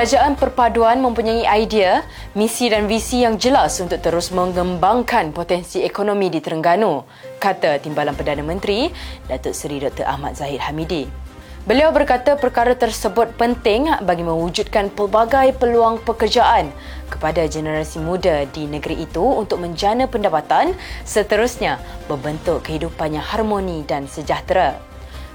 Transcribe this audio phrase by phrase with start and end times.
[0.00, 2.00] Kerajaan Perpaduan mempunyai idea,
[2.32, 7.04] misi dan visi yang jelas untuk terus mengembangkan potensi ekonomi di Terengganu,
[7.36, 8.88] kata Timbalan Perdana Menteri
[9.28, 10.08] Datuk Seri Dr.
[10.08, 11.04] Ahmad Zahid Hamidi.
[11.68, 16.72] Beliau berkata perkara tersebut penting bagi mewujudkan pelbagai peluang pekerjaan
[17.12, 20.72] kepada generasi muda di negeri itu untuk menjana pendapatan
[21.04, 21.76] seterusnya
[22.08, 24.80] membentuk kehidupan yang harmoni dan sejahtera.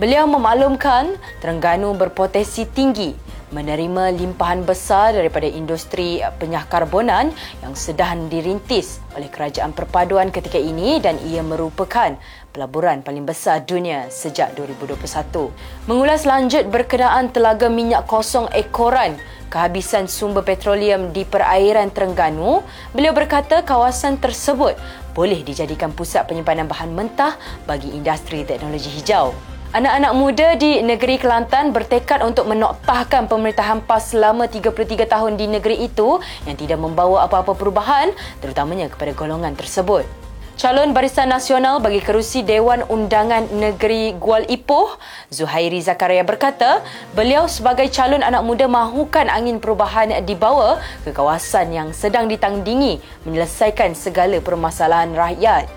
[0.00, 1.12] Beliau memaklumkan
[1.44, 7.30] Terengganu berpotensi tinggi menerima limpahan besar daripada industri penyahkarbonan
[7.62, 12.18] yang sedang dirintis oleh kerajaan perpaduan ketika ini dan ia merupakan
[12.50, 15.52] pelaburan paling besar dunia sejak 2021.
[15.86, 19.14] Mengulas lanjut berkenaan telaga minyak kosong ekoran
[19.46, 24.74] kehabisan sumber petroleum di perairan Terengganu, beliau berkata kawasan tersebut
[25.14, 29.55] boleh dijadikan pusat penyimpanan bahan mentah bagi industri teknologi hijau.
[29.76, 35.84] Anak-anak muda di negeri Kelantan bertekad untuk menoktahkan pemerintahan PAS selama 33 tahun di negeri
[35.84, 36.16] itu
[36.48, 38.08] yang tidak membawa apa-apa perubahan
[38.40, 40.08] terutamanya kepada golongan tersebut.
[40.56, 44.96] Calon Barisan Nasional bagi kerusi Dewan Undangan Negeri Gual Ipoh,
[45.28, 46.80] Zuhairi Zakaria berkata,
[47.12, 53.92] beliau sebagai calon anak muda mahukan angin perubahan dibawa ke kawasan yang sedang ditangdingi menyelesaikan
[53.92, 55.68] segala permasalahan rakyat.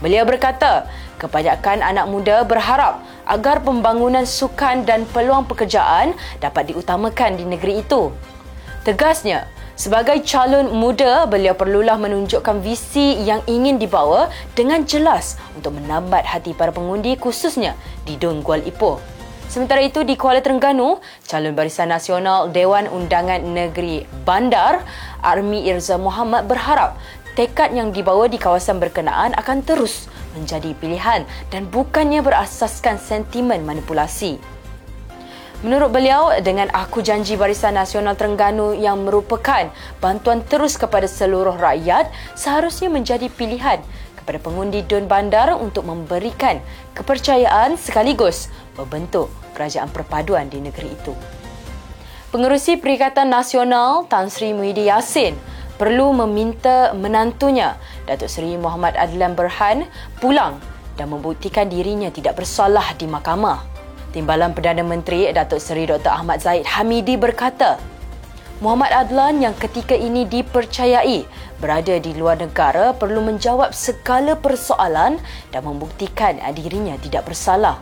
[0.00, 7.44] Beliau berkata, kebanyakan anak muda berharap agar pembangunan sukan dan peluang pekerjaan dapat diutamakan di
[7.44, 8.14] negeri itu.
[8.86, 16.24] Tegasnya, sebagai calon muda, beliau perlulah menunjukkan visi yang ingin dibawa dengan jelas untuk menambat
[16.24, 17.76] hati para pengundi khususnya
[18.08, 18.96] di Dun Kuala Ipoh.
[19.52, 24.80] Sementara itu di Kuala Terengganu, calon Barisan Nasional Dewan Undangan Negeri Bandar,
[25.20, 26.96] Armi Irza Muhammad berharap
[27.36, 34.36] tekad yang dibawa di kawasan berkenaan akan terus menjadi pilihan dan bukannya berasaskan sentimen manipulasi.
[35.64, 39.72] Menurut beliau, dengan Aku Janji Barisan Nasional Terengganu yang merupakan
[40.04, 43.80] bantuan terus kepada seluruh rakyat, seharusnya menjadi pilihan
[44.20, 46.60] kepada pengundi Dun Bandar untuk memberikan
[46.92, 51.16] kepercayaan sekaligus membentuk kerajaan perpaduan di negeri itu.
[52.36, 55.32] Pengerusi Perikatan Nasional Tan Sri Muhyiddin Yassin
[55.76, 57.76] perlu meminta menantunya
[58.08, 59.88] Datuk Seri Muhammad Adlan Berhan
[60.20, 60.56] pulang
[60.96, 63.60] dan membuktikan dirinya tidak bersalah di mahkamah.
[64.16, 66.08] Timbalan Perdana Menteri Datuk Seri Dr.
[66.08, 67.76] Ahmad Zaid Hamidi berkata,
[68.64, 71.28] Muhammad Adlan yang ketika ini dipercayai
[71.60, 75.20] berada di luar negara perlu menjawab segala persoalan
[75.52, 77.76] dan membuktikan dirinya tidak bersalah.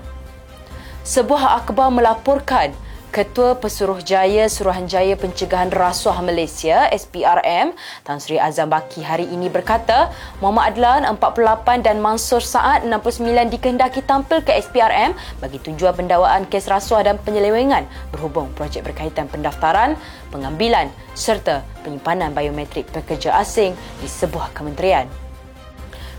[1.07, 2.75] Sebuah akhbar melaporkan
[3.15, 7.71] Ketua Pesuruhjaya Suruhanjaya Pencegahan Rasuah Malaysia SPRM
[8.03, 10.11] Tan Sri Azam Baki hari ini berkata
[10.43, 16.67] Muhammad Adlan 48 dan Mansur Saad 69 dikehendaki tampil ke SPRM bagi tujuan pendakwaan kes
[16.67, 19.95] rasuah dan penyelewengan berhubung projek berkaitan pendaftaran,
[20.35, 25.07] pengambilan serta penyimpanan biometrik pekerja asing di sebuah kementerian.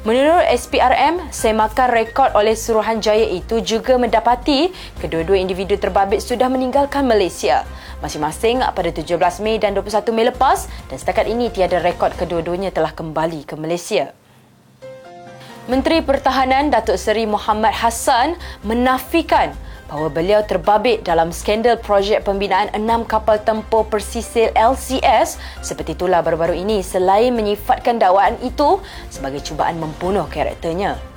[0.05, 4.69] Menurut SPRM, semakan rekod oleh Suruhanjaya itu juga mendapati
[5.01, 7.65] kedua-dua individu terbabit sudah meninggalkan Malaysia.
[8.05, 12.93] Masing-masing pada 17 Mei dan 21 Mei lepas dan setakat ini tiada rekod kedua-duanya telah
[12.93, 14.13] kembali ke Malaysia.
[15.65, 23.05] Menteri Pertahanan Datuk Seri Muhammad Hassan menafikan bahawa beliau terbabit dalam skandal projek pembinaan enam
[23.05, 28.81] kapal tempur persisir LCS seperti itulah baru-baru ini selain menyifatkan dakwaan itu
[29.13, 31.14] sebagai cubaan membunuh karakternya.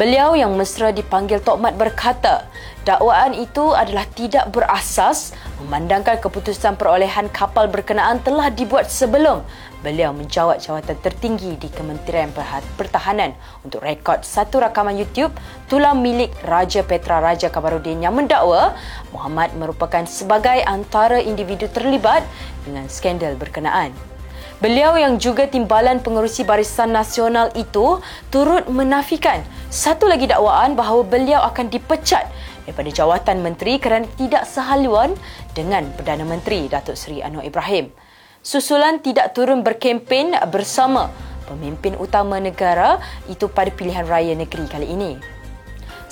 [0.00, 2.48] Beliau yang mesra dipanggil Tokmat berkata,
[2.88, 5.36] dakwaan itu adalah tidak berasas.
[5.60, 9.44] Memandangkan keputusan perolehan kapal berkenaan telah dibuat sebelum.
[9.84, 12.32] Beliau menjawat jawatan tertinggi di Kementerian
[12.80, 13.36] Pertahanan.
[13.60, 15.36] Untuk rekod satu rakaman YouTube
[15.68, 18.72] tulang milik Raja Petra Raja Kabarudin yang mendakwa
[19.12, 22.24] Muhammad merupakan sebagai antara individu terlibat
[22.64, 23.92] dengan skandal berkenaan.
[24.60, 27.96] Beliau yang juga timbalan pengerusi Barisan Nasional itu
[28.28, 29.40] turut menafikan
[29.72, 32.28] satu lagi dakwaan bahawa beliau akan dipecat
[32.68, 35.16] daripada jawatan menteri kerana tidak sehaluan
[35.56, 37.88] dengan Perdana Menteri Datuk Seri Anwar Ibrahim.
[38.44, 41.08] Susulan tidak turun berkempen bersama
[41.48, 43.00] pemimpin utama negara
[43.32, 45.16] itu pada pilihan raya negeri kali ini.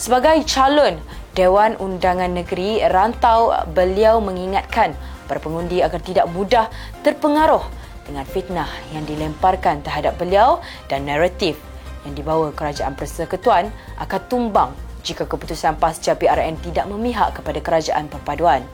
[0.01, 0.97] Sebagai calon
[1.37, 4.97] Dewan Undangan Negeri Rantau, beliau mengingatkan
[5.29, 6.73] para pengundi agar tidak mudah
[7.05, 7.78] terpengaruh
[8.09, 11.61] dengan fitnah yang dilemparkan terhadap beliau dan naratif
[12.09, 13.69] yang dibawa kerajaan persekutuan
[14.01, 14.71] akan tumbang
[15.05, 18.65] jika keputusan pasca PRN tidak memihak kepada kerajaan perpaduan.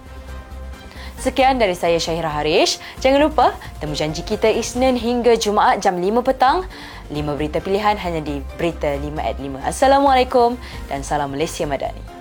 [1.19, 2.77] Sekian dari saya Syahira Harish.
[3.01, 3.47] Jangan lupa
[3.81, 6.67] temu janji kita Isnin hingga Jumaat jam 5 petang.
[7.09, 9.63] 5 berita pilihan hanya di Berita 5 at 5.
[9.65, 10.61] Assalamualaikum
[10.91, 12.14] dan salam Malaysia Madani.